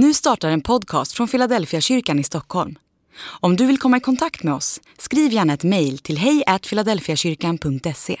[0.00, 2.78] Nu startar en podcast från Philadelphia kyrkan i Stockholm.
[3.40, 8.16] Om du vill komma i kontakt med oss, skriv gärna ett mejl till hejfiladelfiakyrkan.se.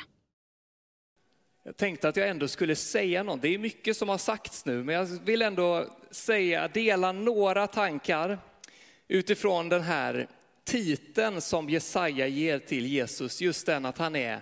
[1.64, 3.42] Jag tänkte att jag ändå skulle säga något.
[3.42, 8.38] Det är mycket som har sagts nu, men jag vill ändå säga, dela några tankar
[9.08, 10.28] utifrån den här
[10.64, 13.40] titeln som Jesaja ger till Jesus.
[13.40, 14.40] Just den att han är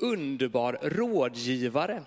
[0.00, 2.02] underbar rådgivare.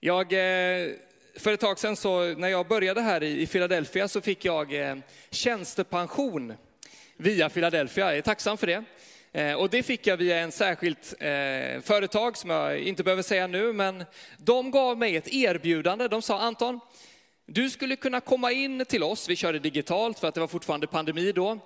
[0.00, 0.90] Jag eh,
[1.38, 4.96] för ett tag sedan så, när jag började här i Philadelphia så fick jag eh,
[5.30, 6.54] tjänstepension
[7.16, 8.06] via Philadelphia.
[8.06, 8.84] Jag är tacksam för det.
[9.32, 13.46] Eh, och det fick jag via en särskilt eh, företag som jag inte behöver säga
[13.46, 14.04] nu, men
[14.38, 16.08] de gav mig ett erbjudande.
[16.08, 16.80] De sa Anton,
[17.46, 20.86] du skulle kunna komma in till oss, vi körde digitalt för att det var fortfarande
[20.86, 21.58] pandemi då.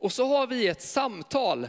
[0.00, 1.68] Och så har vi ett samtal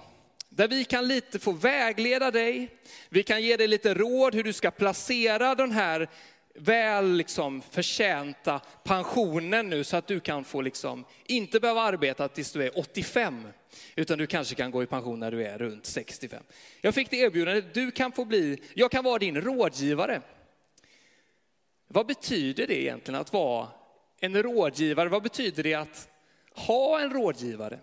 [0.50, 2.70] där vi kan lite få vägleda dig.
[3.10, 6.10] Vi kan ge dig lite råd hur du ska placera den här
[6.54, 12.52] väl liksom förtjänta pensionen nu så att du kan få liksom inte behöva arbeta tills
[12.52, 13.48] du är 85,
[13.96, 16.44] utan du kanske kan gå i pension när du är runt 65.
[16.82, 20.22] Jag fick det erbjudandet, du kan få bli, jag kan vara din rådgivare.
[21.88, 23.68] Vad betyder det egentligen att vara
[24.20, 25.10] en rådgivare?
[25.10, 26.10] Vad betyder det att
[26.52, 27.80] ha en rådgivare?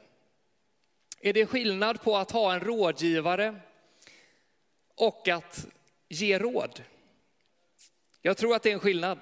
[1.21, 3.61] Är det skillnad på att ha en rådgivare
[4.95, 5.67] och att
[6.09, 6.83] ge råd?
[8.23, 9.19] Jag tror att det är en skillnad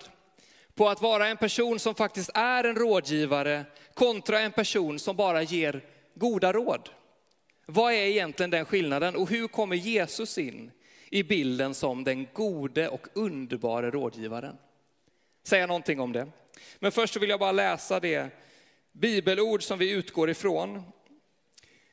[0.74, 5.42] på att vara en person som faktiskt är en rådgivare kontra en person som bara
[5.42, 6.88] ger goda råd.
[7.66, 10.70] Vad är egentligen den skillnaden och hur kommer Jesus in
[11.10, 14.56] i bilden som den gode och underbara rådgivaren?
[15.42, 16.28] Säga någonting om det.
[16.78, 18.28] Men först vill jag bara läsa det
[18.92, 20.82] bibelord som vi utgår ifrån.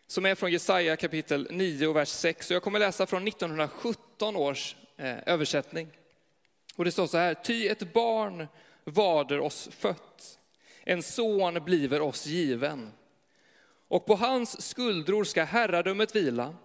[0.07, 2.51] Som är från Jesaja kapitel 9 och vers 6.
[2.51, 5.87] Och jag kommer läsa från 1917 års eh, översättning.
[6.75, 8.47] Och det står så här, ty ett barn
[8.83, 10.39] vader oss fött,
[10.83, 12.91] en son bliver oss given.
[13.87, 16.55] Och på hans skuldror ska herradömet vila,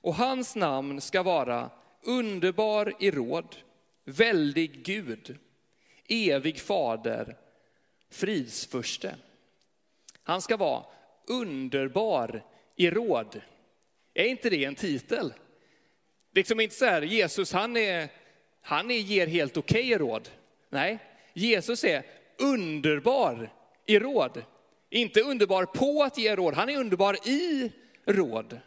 [0.00, 1.70] och hans namn ska vara
[2.02, 3.56] underbar i råd,
[4.04, 5.38] väldig Gud,
[6.08, 7.36] evig fader,
[8.10, 9.14] fridsförste.
[10.22, 10.84] Han ska vara
[11.26, 12.44] underbar
[12.76, 13.40] i råd.
[14.14, 15.34] Är inte det en titel?
[16.34, 18.08] Liksom inte så här, Jesus han är
[18.68, 20.28] han ger helt okej okay råd.
[20.70, 20.98] Nej,
[21.32, 22.02] Jesus är
[22.38, 23.52] underbar
[23.86, 24.42] i råd.
[24.90, 27.72] Inte underbar på att ge råd, han är underbar i
[28.04, 28.60] råd.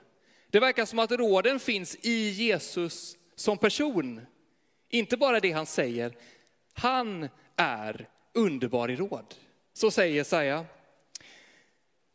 [0.50, 4.22] Det verkar som att råden finns i Jesus som person.
[4.90, 6.14] Inte bara det han säger,
[6.74, 9.36] han är underbar i råd.
[9.74, 10.66] Så säger Jesaja.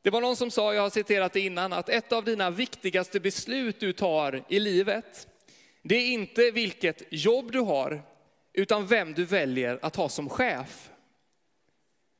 [0.02, 3.20] Det var någon som sa, jag har citerat det innan, att ett av dina viktigaste
[3.20, 5.28] beslut du tar i livet,
[5.88, 8.02] det är inte vilket jobb du har,
[8.52, 10.90] utan vem du väljer att ha som chef.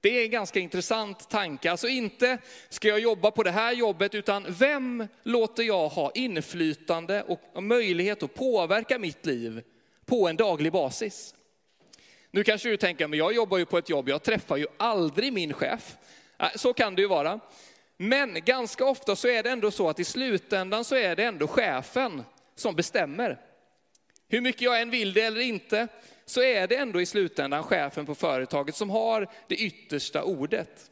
[0.01, 1.71] Det är en ganska intressant tanke.
[1.71, 2.39] Alltså inte
[2.69, 8.23] ska jag jobba på det här jobbet, utan vem låter jag ha inflytande och möjlighet
[8.23, 9.63] att påverka mitt liv
[10.05, 11.35] på en daglig basis?
[12.31, 15.33] Nu kanske du tänker, men jag jobbar ju på ett jobb, jag träffar ju aldrig
[15.33, 15.97] min chef.
[16.55, 17.41] Så kan det ju vara.
[17.97, 21.47] Men ganska ofta så är det ändå så att i slutändan så är det ändå
[21.47, 22.23] chefen
[22.55, 23.41] som bestämmer.
[24.29, 25.89] Hur mycket jag än vill det eller inte,
[26.25, 30.91] så är det ändå i slutändan chefen på företaget som har det yttersta ordet.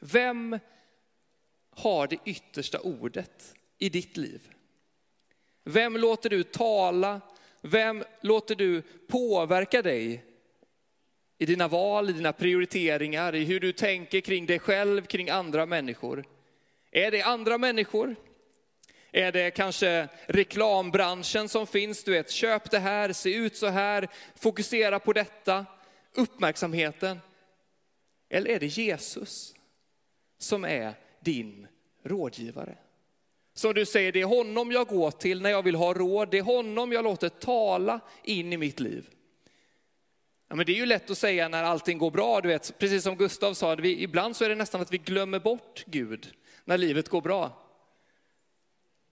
[0.00, 0.58] Vem
[1.70, 4.40] har det yttersta ordet i ditt liv?
[5.64, 7.20] Vem låter du tala?
[7.60, 10.24] Vem låter du påverka dig
[11.38, 15.66] i dina val, i dina prioriteringar, i hur du tänker kring dig själv, kring andra
[15.66, 16.24] människor?
[16.90, 18.16] Är det andra människor?
[19.12, 22.04] Är det kanske reklambranschen som finns?
[22.04, 25.66] Du vet, köp det här, se ut så här, fokusera på detta,
[26.14, 27.20] uppmärksamheten.
[28.28, 29.54] Eller är det Jesus
[30.38, 31.66] som är din
[32.04, 32.78] rådgivare?
[33.54, 36.38] Som du säger, det är honom jag går till när jag vill ha råd, det
[36.38, 39.08] är honom jag låter tala in i mitt liv.
[40.48, 43.02] Ja, men det är ju lätt att säga när allting går bra, du vet, precis
[43.02, 46.34] som Gustav sa, vi, ibland så är det nästan att vi glömmer bort Gud
[46.64, 47.67] när livet går bra.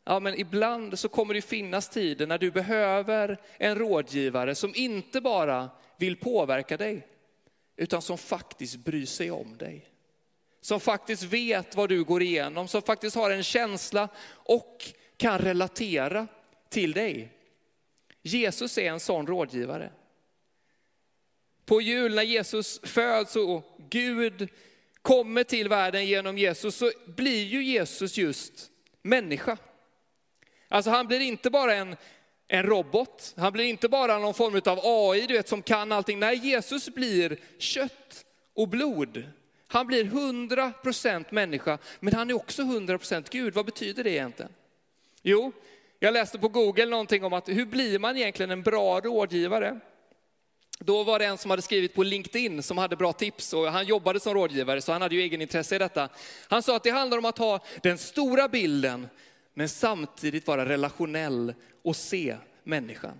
[0.08, 5.20] Ja, men ibland så kommer det finnas tider när du behöver en rådgivare som inte
[5.20, 7.06] bara vill påverka dig,
[7.76, 9.90] utan som faktiskt bryr sig om dig.
[10.60, 14.84] Som faktiskt vet vad du går igenom, som faktiskt har en känsla och
[15.16, 16.26] kan relatera
[16.68, 17.32] till dig.
[18.22, 19.90] Jesus är en sån rådgivare.
[21.64, 24.48] På jul när Jesus föds och Gud
[25.02, 28.70] kommer till världen genom Jesus så blir ju Jesus just
[29.02, 29.58] människa.
[30.68, 31.96] Alltså han blir inte bara en,
[32.48, 36.18] en robot, han blir inte bara någon form av AI du vet, som kan allting.
[36.18, 38.24] Nej, Jesus blir kött
[38.54, 39.24] och blod.
[39.68, 43.54] Han blir 100% människa, men han är också 100% Gud.
[43.54, 44.52] Vad betyder det egentligen?
[45.22, 45.52] Jo,
[45.98, 49.80] jag läste på Google någonting om att hur blir man egentligen en bra rådgivare?
[50.78, 53.86] Då var det en som hade skrivit på LinkedIn som hade bra tips och han
[53.86, 56.08] jobbade som rådgivare så han hade ju egen intresse i detta.
[56.48, 59.08] Han sa att det handlar om att ha den stora bilden
[59.58, 63.18] men samtidigt vara relationell och se människan.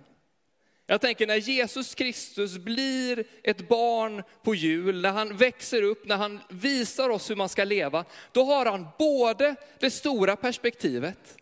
[0.85, 6.17] Jag tänker när Jesus Kristus blir ett barn på jul, när han växer upp, när
[6.17, 11.37] han visar oss hur man ska leva, då har han både det stora perspektivet,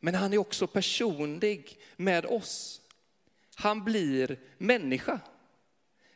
[0.00, 2.80] men han är också personlig med oss.
[3.54, 5.20] Han blir människa.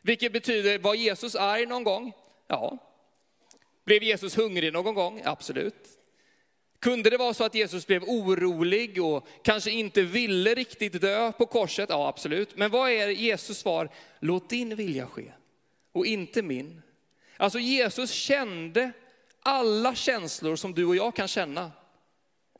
[0.01, 2.11] Vilket betyder, var Jesus arg någon gång?
[2.47, 2.77] Ja.
[3.85, 5.21] Blev Jesus hungrig någon gång?
[5.25, 5.96] Absolut.
[6.79, 11.45] Kunde det vara så att Jesus blev orolig och kanske inte ville riktigt dö på
[11.45, 11.89] korset?
[11.89, 12.57] Ja, absolut.
[12.57, 13.89] Men vad är Jesus svar?
[14.19, 15.31] Låt din vilja ske
[15.91, 16.81] och inte min.
[17.37, 18.91] Alltså Jesus kände
[19.39, 21.71] alla känslor som du och jag kan känna.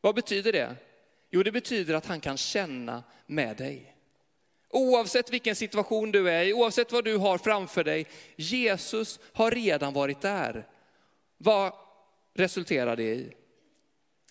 [0.00, 0.76] Vad betyder det?
[1.30, 3.94] Jo, det betyder att han kan känna med dig.
[4.70, 8.06] Oavsett vilken situation du är i, oavsett vad du har framför dig,
[8.36, 10.66] Jesus har redan varit där.
[11.38, 11.72] Vad
[12.34, 13.32] resulterar det i?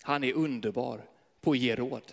[0.02, 1.04] Han är underbar
[1.40, 2.12] på att ge råd.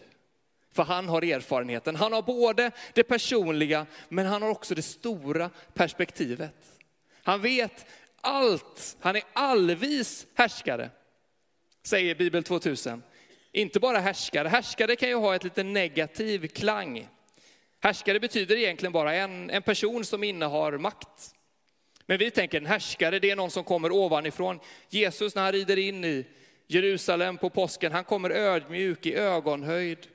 [0.71, 1.95] För han har erfarenheten.
[1.95, 6.55] Han har både det personliga, men han har också det stora perspektivet.
[7.23, 7.85] Han vet
[8.21, 8.97] allt.
[8.99, 10.89] Han är allvis härskare,
[11.83, 13.03] säger Bibel 2000.
[13.51, 14.47] Inte bara härskare.
[14.47, 17.07] Härskare kan ju ha ett lite negativ klang.
[17.79, 21.35] Härskare betyder egentligen bara en, en person som innehar makt.
[22.05, 24.59] Men vi tänker en härskare, det är någon som kommer ovanifrån.
[24.89, 26.25] Jesus när han rider in i
[26.67, 30.07] Jerusalem på påsken, han kommer ödmjuk i ögonhöjd.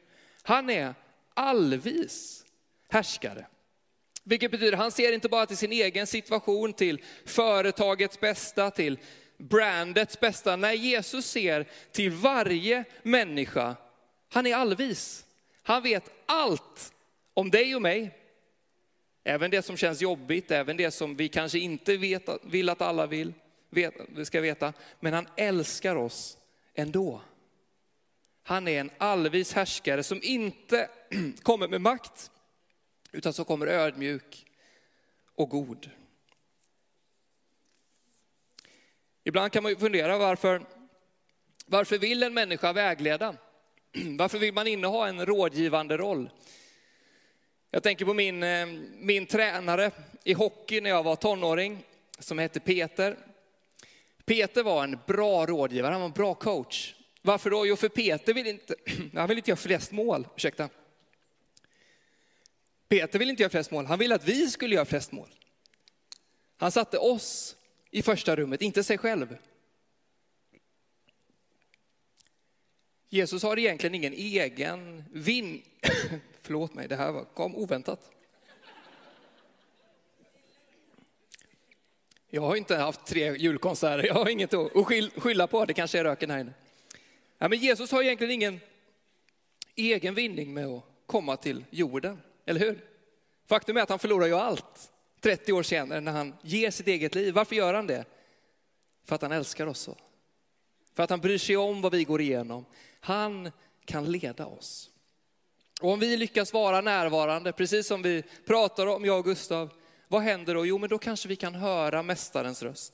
[0.43, 0.95] Han är
[1.35, 2.45] allvis
[2.89, 3.47] härskare.
[4.25, 8.99] Vilket betyder, han ser inte bara till sin egen situation, till företagets bästa, till
[9.39, 10.57] brandets bästa.
[10.57, 13.77] Nej, Jesus ser till varje människa.
[14.29, 15.25] Han är allvis.
[15.63, 16.93] Han vet allt
[17.35, 18.17] om dig och mig.
[19.25, 23.07] Även det som känns jobbigt, även det som vi kanske inte vet, vill att alla
[23.07, 23.33] vill,
[23.71, 23.95] vet,
[24.25, 24.73] ska veta.
[25.01, 26.39] Men han älskar oss
[26.81, 27.21] ändå.
[28.43, 30.91] Han är en allvis härskare som inte
[31.43, 32.31] kommer med makt,
[33.13, 34.47] utan som kommer ödmjuk
[35.35, 35.91] och god.
[39.25, 40.63] Ibland kan man ju fundera varför,
[41.67, 43.37] varför vill en människa vägleda?
[44.19, 46.31] Varför vill man inneha en rådgivande roll?
[47.71, 48.67] Jag tänker på min, eh,
[48.99, 49.91] min tränare
[50.25, 51.85] i hockey när jag var tonåring,
[52.19, 53.17] som hette Peter.
[54.25, 56.95] Peter var en bra rådgivare, han var en bra coach.
[57.23, 57.67] Varför då?
[57.67, 58.75] Jo, för Peter vill inte,
[59.15, 60.29] han vill inte göra flest mål.
[60.37, 60.69] Ursäkta.
[62.89, 65.29] Peter vill inte göra flest mål, han ville att vi skulle göra flest mål.
[66.57, 67.57] Han satte oss
[67.91, 69.37] i första rummet, inte sig själv.
[73.09, 75.63] Jesus har egentligen ingen egen vinn...
[76.43, 78.11] Förlåt mig, det här kom oväntat.
[82.31, 84.73] Jag har inte haft tre julkonserter, jag har inget att
[85.17, 86.53] skylla på, det kanske är röken här inne.
[87.39, 88.61] Ja, men Jesus har egentligen ingen
[89.75, 92.85] egen vinning med att komma till jorden, eller hur?
[93.47, 97.15] Faktum är att han förlorar ju allt 30 år senare när han ger sitt eget
[97.15, 97.35] liv.
[97.35, 98.05] Varför gör han det?
[99.05, 99.97] För att han älskar oss så.
[100.95, 102.65] För att han bryr sig om vad vi går igenom.
[103.01, 103.51] Han
[103.85, 104.91] kan leda oss.
[105.81, 109.73] Och om vi lyckas vara närvarande, precis som vi pratar om, jag och Gustav,
[110.11, 110.67] vad händer då?
[110.67, 112.93] Jo, men då kanske vi kan höra Mästarens röst.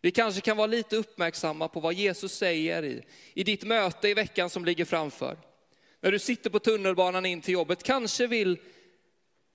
[0.00, 3.04] Vi kanske kan vara lite uppmärksamma på vad Jesus säger i,
[3.34, 5.38] i ditt möte i veckan som ligger framför.
[6.00, 8.58] När du sitter på tunnelbanan in till jobbet, kanske vill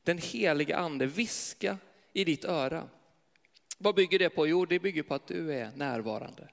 [0.03, 1.77] den heliga ande viska
[2.13, 2.89] i ditt öra.
[3.77, 4.47] Vad bygger det på?
[4.47, 6.49] Jo, det bygger på att du är närvarande.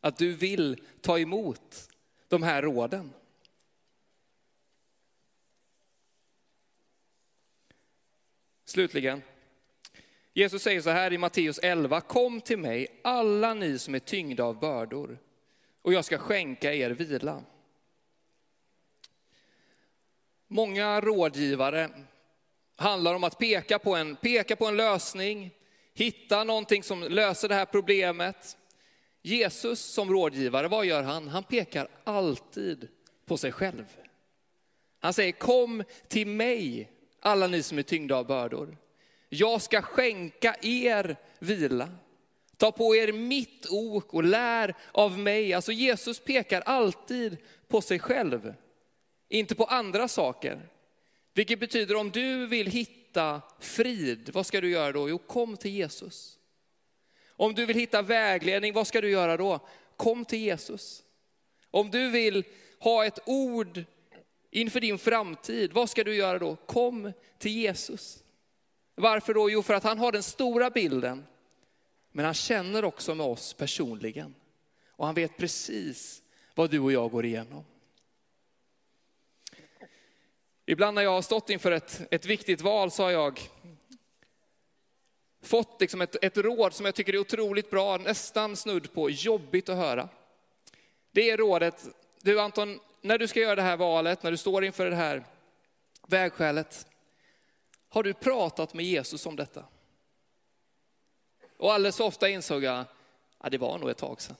[0.00, 1.90] Att du vill ta emot
[2.28, 3.12] de här råden.
[8.64, 9.22] Slutligen,
[10.36, 14.44] Jesus säger så här i Matteus 11, kom till mig alla ni som är tyngda
[14.44, 15.18] av bördor
[15.82, 17.42] och jag ska skänka er vila.
[20.48, 21.90] Många rådgivare
[22.76, 25.50] handlar om att peka på en, peka på en lösning,
[25.94, 28.56] hitta någonting som löser det här problemet.
[29.22, 31.28] Jesus som rådgivare, vad gör han?
[31.28, 32.88] Han pekar alltid
[33.26, 33.84] på sig själv.
[34.98, 38.76] Han säger kom till mig alla ni som är tyngda av bördor.
[39.34, 41.88] Jag ska skänka er vila.
[42.56, 45.52] Ta på er mitt ok och lär av mig.
[45.52, 47.36] Alltså Jesus pekar alltid
[47.68, 48.54] på sig själv,
[49.28, 50.68] inte på andra saker.
[51.34, 55.08] Vilket betyder om du vill hitta frid, vad ska du göra då?
[55.08, 56.38] Jo, kom till Jesus.
[57.28, 59.60] Om du vill hitta vägledning, vad ska du göra då?
[59.96, 61.02] Kom till Jesus.
[61.70, 62.44] Om du vill
[62.78, 63.84] ha ett ord
[64.50, 66.56] inför din framtid, vad ska du göra då?
[66.56, 68.23] Kom till Jesus.
[68.94, 69.50] Varför då?
[69.50, 71.26] Jo, för att han har den stora bilden,
[72.12, 74.34] men han känner också med oss personligen.
[74.88, 76.22] Och han vet precis
[76.54, 77.64] vad du och jag går igenom.
[80.66, 83.40] Ibland när jag har stått inför ett, ett viktigt val så har jag
[85.42, 89.68] fått liksom ett, ett råd som jag tycker är otroligt bra, nästan snudd på jobbigt
[89.68, 90.08] att höra.
[91.12, 91.86] Det är rådet,
[92.22, 95.24] du Anton, när du ska göra det här valet, när du står inför det här
[96.08, 96.86] vägskälet,
[97.94, 99.64] har du pratat med Jesus om detta?
[101.56, 102.84] Och alldeles för ofta insåg jag,
[103.42, 104.36] ja det var nog ett tag sedan.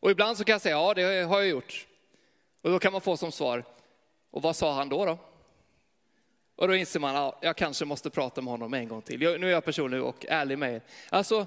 [0.00, 1.86] Och ibland så kan jag säga, ja det har jag gjort.
[2.62, 3.64] Och då kan man få som svar,
[4.30, 5.04] och vad sa han då?
[5.04, 5.18] då?
[6.56, 9.18] Och då inser man, ja, jag kanske måste prata med honom en gång till.
[9.18, 10.82] Nu är jag personlig och ärlig med er.
[11.08, 11.46] Alltså,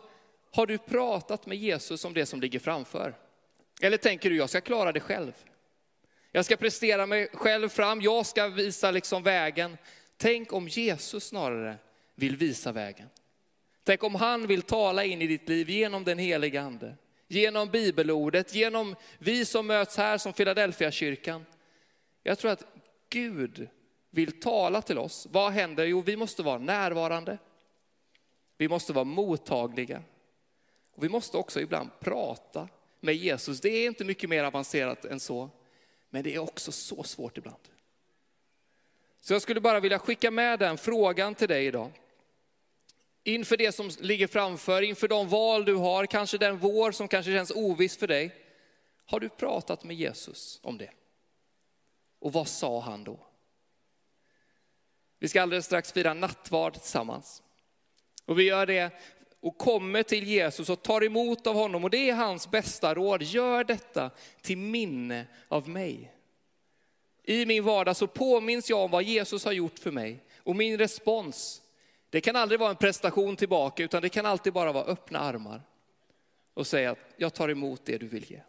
[0.51, 3.15] har du pratat med Jesus om det som ligger framför?
[3.82, 5.34] Eller tänker du, jag ska klara det själv?
[6.32, 9.77] Jag ska prestera mig själv fram, jag ska visa liksom vägen.
[10.23, 11.77] Tänk om Jesus snarare
[12.15, 13.09] vill visa vägen.
[13.83, 16.95] Tänk om han vill tala in i ditt liv genom den heliga ande,
[17.27, 21.45] genom bibelordet, genom vi som möts här som Philadelphia kyrkan.
[22.23, 22.65] Jag tror att
[23.09, 23.67] Gud
[24.09, 25.27] vill tala till oss.
[25.31, 25.85] Vad händer?
[25.85, 27.37] Jo, vi måste vara närvarande.
[28.57, 30.03] Vi måste vara mottagliga.
[30.95, 33.61] Och vi måste också ibland prata med Jesus.
[33.61, 35.49] Det är inte mycket mer avancerat än så.
[36.09, 37.61] Men det är också så svårt ibland.
[39.23, 41.91] Så jag skulle bara vilja skicka med den frågan till dig idag.
[43.23, 47.31] Inför det som ligger framför, inför de val du har, kanske den vår som kanske
[47.31, 48.35] känns oviss för dig.
[49.05, 50.89] Har du pratat med Jesus om det?
[52.19, 53.19] Och vad sa han då?
[55.19, 57.43] Vi ska alldeles strax fira nattvard tillsammans.
[58.25, 58.91] Och vi gör det
[59.39, 61.83] och kommer till Jesus och tar emot av honom.
[61.83, 63.23] Och det är hans bästa råd.
[63.23, 64.11] Gör detta
[64.41, 66.12] till minne av mig.
[67.23, 70.19] I min vardag så påminns jag om vad Jesus har gjort för mig.
[70.37, 71.61] Och min respons,
[72.09, 75.61] det kan aldrig vara en prestation tillbaka, utan det kan alltid bara vara öppna armar.
[76.53, 78.41] Och säga att jag tar emot det du vill ge.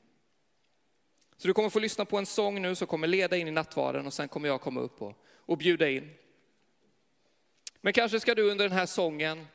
[1.37, 4.07] Så du kommer få lyssna på en sång nu som kommer leda in i nattvarden
[4.07, 6.11] och sen kommer jag komma upp och, och bjuda in.
[7.81, 9.47] Men kanske ska du under den här sången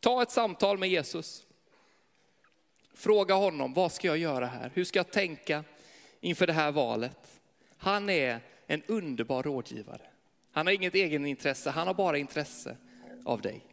[0.00, 1.46] ta ett samtal med Jesus.
[2.94, 4.70] Fråga honom, vad ska jag göra här?
[4.74, 5.64] Hur ska jag tänka
[6.20, 7.40] inför det här valet?
[7.76, 10.06] Han är en underbar rådgivare.
[10.52, 12.76] Han har inget egenintresse, han har bara intresse
[13.24, 13.69] av dig.